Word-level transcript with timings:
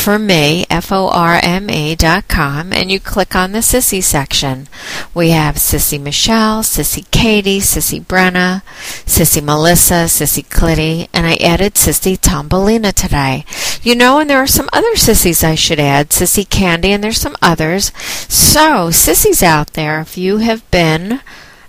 for 0.00 0.18
me, 0.18 0.64
F-O-R-M-E 0.70 1.94
dot 1.96 2.26
com, 2.26 2.72
and 2.72 2.90
you 2.90 2.98
click 2.98 3.36
on 3.36 3.52
the 3.52 3.58
Sissy 3.58 4.02
section. 4.02 4.66
We 5.12 5.30
have 5.30 5.56
Sissy 5.56 6.00
Michelle, 6.00 6.62
Sissy 6.62 7.08
Katie, 7.10 7.60
Sissy 7.60 8.02
Brenna, 8.02 8.62
Sissy 9.04 9.42
Melissa, 9.42 10.06
Sissy 10.06 10.42
Clitty, 10.46 11.08
and 11.12 11.26
I 11.26 11.34
added 11.36 11.74
Sissy 11.74 12.18
Tombolina 12.18 12.94
today. 12.94 13.44
You 13.82 13.94
know, 13.94 14.18
and 14.18 14.30
there 14.30 14.38
are 14.38 14.46
some 14.46 14.70
other 14.72 14.96
sissies 14.96 15.44
I 15.44 15.54
should 15.54 15.78
add, 15.78 16.08
Sissy 16.08 16.48
Candy, 16.48 16.92
and 16.92 17.04
there's 17.04 17.20
some 17.20 17.36
others. 17.42 17.92
So, 18.28 18.90
sissies 18.90 19.42
out 19.42 19.74
there, 19.74 20.00
if 20.00 20.16
you 20.16 20.38
have 20.38 20.68
been 20.70 21.20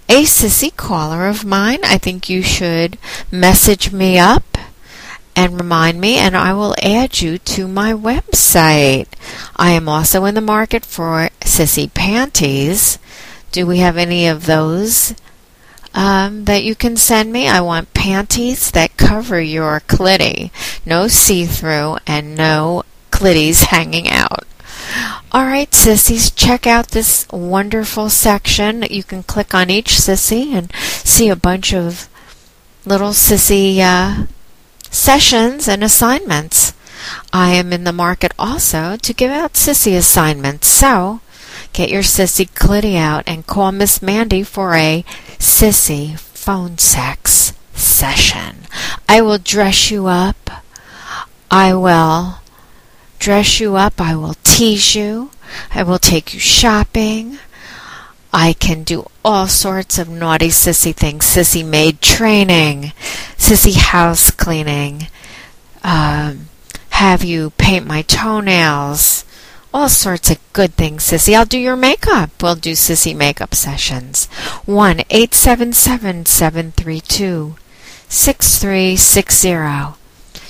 a 0.08 0.24
sissy 0.24 0.76
caller 0.76 1.28
of 1.28 1.46
mine, 1.46 1.80
I 1.84 1.98
think 1.98 2.30
you 2.30 2.42
should 2.42 2.98
message 3.32 3.92
me 3.92 4.18
up 4.18 4.51
and 5.36 5.60
remind 5.60 6.00
me, 6.00 6.18
and 6.18 6.36
I 6.36 6.54
will 6.54 6.76
add 6.82 7.22
you 7.22 7.38
to 7.38 7.68
my 7.68 7.94
website. 7.94 9.08
I 9.56 9.72
am 9.72 9.88
also 9.88 10.26
in 10.26 10.36
the 10.36 10.42
market 10.42 10.86
for 10.86 11.30
sissy 11.42 11.94
panties. 11.94 13.00
Do 13.52 13.66
we 13.66 13.80
have 13.80 13.98
any 13.98 14.28
of 14.28 14.46
those 14.46 15.14
um, 15.94 16.46
that 16.46 16.64
you 16.64 16.76
can 16.76 16.96
send 16.96 17.32
me? 17.32 17.48
I 17.48 17.62
want 17.62 17.94
panties 17.94 18.72
that 18.72 18.98
cover 18.98 19.42
your 19.42 19.82
clitty, 19.82 20.52
no 20.86 21.08
see 21.08 21.46
through, 21.46 21.98
and 22.08 22.36
no 22.36 22.84
clitties 23.12 23.66
hanging 23.66 24.10
out. 24.10 24.46
All 25.32 25.46
right, 25.46 25.74
sissies, 25.74 26.32
check 26.32 26.68
out 26.68 26.90
this 26.90 27.26
wonderful 27.32 28.10
section. 28.10 28.84
You 28.90 29.04
can 29.04 29.24
click 29.24 29.54
on 29.54 29.70
each 29.70 29.92
sissy 29.92 30.54
and 30.54 30.74
see 30.76 31.30
a 31.30 31.36
bunch 31.36 31.74
of 31.74 32.10
little 32.86 33.12
sissy 33.12 33.80
uh, 33.80 34.26
sessions 34.92 35.68
and 35.68 35.84
assignments. 35.84 36.74
I 37.34 37.54
am 37.54 37.74
in 37.74 37.84
the 37.84 37.92
market 37.92 38.34
also 38.38 38.96
to 38.98 39.14
give 39.14 39.32
out 39.32 39.54
sissy 39.54 39.98
assignments, 39.98 40.68
so 40.68 41.22
get 41.74 41.90
your 41.90 42.04
sissy 42.04 42.48
clitty 42.48 42.96
out 42.96 43.24
and 43.26 43.48
call 43.48 43.72
Miss 43.72 44.02
Mandy 44.02 44.44
for 44.44 44.76
a 44.76 45.04
sissy 45.40 46.20
phone 46.20 46.78
sex 46.78 47.54
session. 47.74 48.68
I 49.10 49.22
will 49.22 49.40
dress 49.40 49.90
you 49.90 50.08
up. 50.08 50.52
I 51.50 51.74
will 51.74 52.36
dress 53.18 53.60
you 53.60 53.76
up. 53.76 54.00
I 54.00 54.16
will 54.16 54.36
tease 54.44 54.96
you. 54.96 55.32
I 55.74 55.84
will 55.84 56.00
take 56.00 56.34
you 56.34 56.40
shopping. 56.40 57.40
I 58.34 58.54
can 58.54 58.84
do 58.84 59.08
all 59.26 59.48
sorts 59.48 60.00
of 60.00 60.08
naughty 60.08 60.48
sissy 60.48 60.96
things 60.96 61.26
sissy 61.26 61.66
maid 61.66 62.00
training, 62.02 62.94
sissy 63.42 63.76
house 63.76 64.30
cleaning, 64.30 65.08
um, 65.84 66.48
have 66.92 67.24
you 67.24 67.50
paint 67.58 67.88
my 67.88 68.04
toenails, 68.04 69.26
all 69.74 69.90
sorts 69.90 70.30
of 70.30 70.38
good 70.54 70.76
things, 70.76 71.04
sissy. 71.04 71.36
I'll 71.36 71.46
do 71.46 71.58
your 71.58 71.76
makeup. 71.76 72.30
We'll 72.42 72.56
do 72.56 72.74
sissy 72.74 73.16
makeup 73.16 73.56
sessions. 73.56 74.28
1 74.66 75.00
877 75.10 76.26
732 76.28 77.56
6360. 78.08 79.98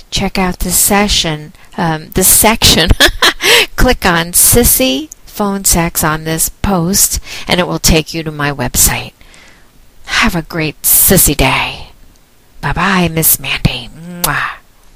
Check 0.10 0.38
out 0.38 0.60
the 0.60 0.72
session, 0.72 1.54
um, 1.78 2.10
the 2.10 2.26
section. 2.26 2.90
Click 3.78 4.06
on 4.06 4.34
Sissy 4.34 5.10
phone 5.26 5.64
sex 5.64 6.04
on 6.04 6.26
this 6.26 6.50
post, 6.50 7.22
and 7.48 7.60
it 7.62 7.68
will 7.68 7.80
take 7.80 8.14
you 8.14 8.22
to 8.24 8.32
my 8.32 8.52
website. 8.52 9.14
Have 10.06 10.36
a 10.36 10.42
great 10.42 10.82
sissy 10.82 11.38
day. 11.38 11.71
Bye 12.62 12.74
bye, 12.74 13.10
Miss 13.10 13.40
Mandy. 13.40 13.90
Mwah. 14.22 14.61